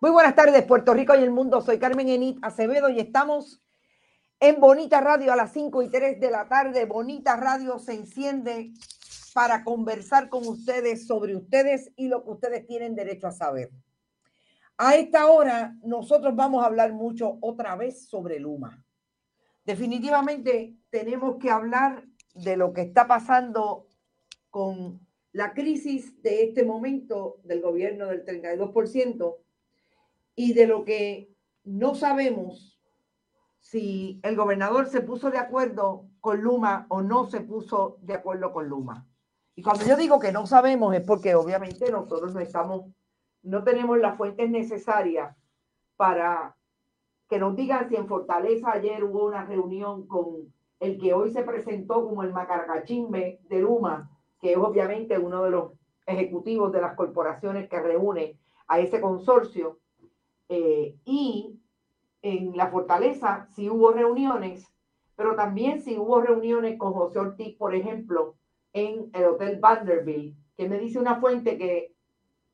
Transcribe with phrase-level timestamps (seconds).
[0.00, 1.60] Muy buenas tardes, Puerto Rico y el mundo.
[1.60, 3.60] Soy Carmen Enit Acevedo y estamos
[4.38, 6.84] en Bonita Radio a las 5 y 3 de la tarde.
[6.84, 8.70] Bonita Radio se enciende
[9.34, 13.70] para conversar con ustedes sobre ustedes y lo que ustedes tienen derecho a saber.
[14.76, 18.84] A esta hora nosotros vamos a hablar mucho otra vez sobre Luma.
[19.64, 22.04] Definitivamente tenemos que hablar
[22.36, 23.88] de lo que está pasando
[24.48, 25.00] con
[25.32, 29.38] la crisis de este momento del gobierno del 32%
[30.38, 31.34] y de lo que
[31.64, 32.80] no sabemos
[33.58, 38.52] si el gobernador se puso de acuerdo con Luma o no se puso de acuerdo
[38.52, 39.04] con Luma.
[39.56, 42.84] Y cuando yo digo que no sabemos es porque obviamente nosotros no estamos,
[43.42, 45.36] no tenemos las fuentes necesarias
[45.96, 46.56] para
[47.28, 51.42] que nos digan si en Fortaleza ayer hubo una reunión con el que hoy se
[51.42, 54.08] presentó como el macaracachimbe de Luma,
[54.40, 55.72] que es obviamente uno de los
[56.06, 58.38] ejecutivos de las corporaciones que reúne
[58.68, 59.80] a ese consorcio.
[60.48, 61.60] Eh, y
[62.22, 64.66] en la fortaleza sí hubo reuniones,
[65.16, 68.36] pero también sí hubo reuniones con José Ortiz, por ejemplo,
[68.72, 71.94] en el Hotel Vanderbilt, que me dice una fuente que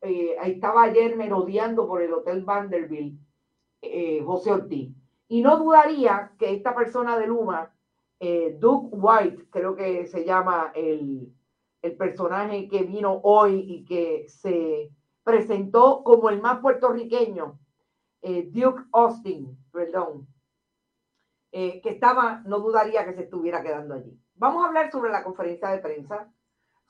[0.02, 3.18] eh, estaba ayer merodeando por el Hotel Vanderbilt,
[3.82, 4.94] eh, José Ortiz.
[5.28, 7.74] Y no dudaría que esta persona de Luma,
[8.20, 11.32] eh, Duke White, creo que se llama el,
[11.82, 14.90] el personaje que vino hoy y que se
[15.22, 17.58] presentó como el más puertorriqueño
[18.26, 20.26] eh, Duke Austin, perdón,
[21.52, 24.18] eh, que estaba, no dudaría que se estuviera quedando allí.
[24.34, 26.32] Vamos a hablar sobre la conferencia de prensa,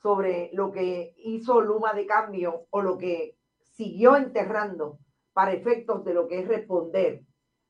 [0.01, 4.97] sobre lo que hizo Luma de cambio o lo que siguió enterrando
[5.33, 7.23] para efectos de lo que es responder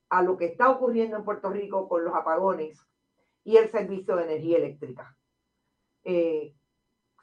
[0.09, 2.79] a lo que está ocurriendo en Puerto Rico con los apagones
[3.43, 5.17] y el servicio de energía eléctrica.
[6.03, 6.53] Eh,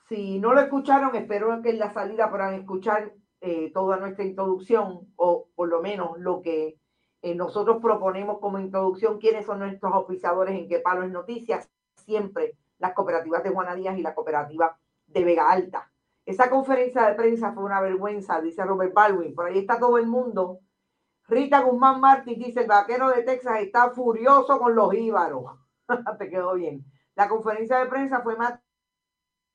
[0.09, 3.15] si no lo escucharon, espero que en la salida puedan escuchar
[3.45, 6.79] eh, toda nuestra introducción, o por lo menos lo que
[7.23, 12.57] eh, nosotros proponemos como introducción, quiénes son nuestros oficiadores en qué palo es noticias, siempre
[12.79, 15.91] las cooperativas de Juana Díaz y la cooperativa de Vega Alta.
[16.25, 19.35] Esa conferencia de prensa fue una vergüenza, dice Robert Baldwin.
[19.35, 20.61] Por ahí está todo el mundo.
[21.27, 25.59] Rita Guzmán Martí dice, el vaquero de Texas está furioso con los íbaros.
[26.19, 26.85] Te quedó bien.
[27.17, 28.61] La conferencia de prensa fue más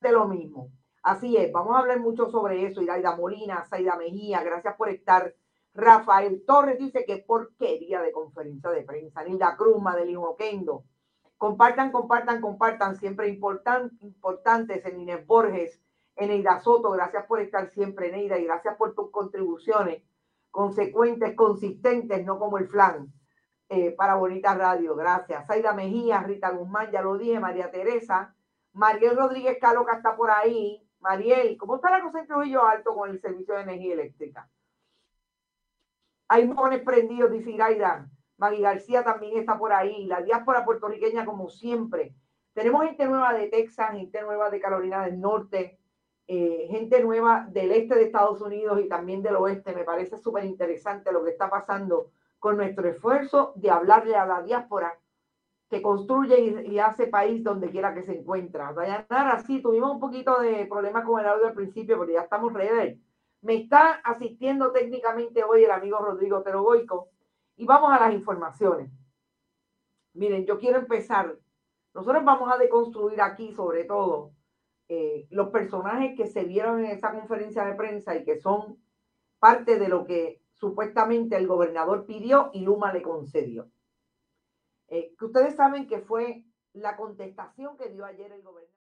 [0.02, 0.72] de lo mismo.
[1.08, 2.82] Así es, vamos a hablar mucho sobre eso.
[2.82, 5.34] Iraida Molina, Saida Mejía, gracias por estar.
[5.74, 9.24] Rafael Torres dice que porquería de conferencia de prensa.
[9.24, 10.84] Nilda Cruz, Madeline Oquendo.
[11.38, 12.98] Compartan, compartan, compartan.
[12.98, 15.82] Siempre importante, importantes en Inés Borges,
[16.18, 16.92] Eneida Soto.
[16.92, 20.04] Gracias por estar siempre, Eneida, y gracias por tus contribuciones
[20.52, 23.14] consecuentes, consistentes, no como el flan.
[23.70, 25.48] Eh, para Bonita Radio, gracias.
[25.48, 28.36] Saida Mejía, Rita Guzmán, ya lo dije, María Teresa,
[28.74, 33.10] Mariel Rodríguez Caloca está por ahí, Mariel, ¿cómo está la cosa en Trujillo Alto con
[33.10, 34.50] el servicio de energía eléctrica?
[36.28, 38.10] Hay mojones prendidos, dice Iraida.
[38.38, 40.06] Magui García también está por ahí.
[40.06, 42.14] La diáspora puertorriqueña, como siempre.
[42.54, 45.80] Tenemos gente nueva de Texas, gente nueva de Carolina del Norte,
[46.28, 49.74] eh, gente nueva del este de Estados Unidos y también del oeste.
[49.74, 54.42] Me parece súper interesante lo que está pasando con nuestro esfuerzo de hablarle a la
[54.42, 55.00] diáspora
[55.70, 58.74] que construye y, hace país donde quiera que se encuentra.
[58.74, 62.54] Dayanara, sí, tuvimos un poquito de problemas con el audio al principio, pero ya estamos
[62.54, 63.02] ready.
[63.42, 67.10] Me está asistiendo técnicamente hoy el amigo Rodrigo Terogoico
[67.58, 68.92] y vamos a las informaciones.
[70.14, 71.38] Miren, yo quiero empezar.
[71.94, 74.32] Nosotros vamos a deconstruir aquí, sobre todo,
[74.88, 78.78] eh, los personajes que se vieron en esa conferencia de prensa y que son
[79.40, 83.68] parte de lo que supuestamente el gobernador pidió y Luma le concedió.
[84.90, 86.44] Eh, que ustedes saben que fue
[86.74, 88.78] la contestación que dio ayer el gobernador.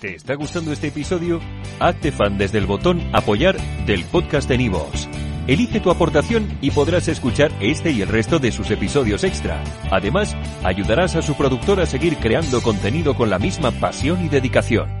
[0.00, 1.40] ¿Te está gustando este episodio?
[1.80, 3.56] Hazte fan desde el botón apoyar
[3.86, 5.08] del podcast de Nivos.
[5.46, 9.62] Elige tu aportación y podrás escuchar este y el resto de sus episodios extra.
[9.90, 10.34] Además,
[10.64, 14.95] ayudarás a su productor a seguir creando contenido con la misma pasión y dedicación.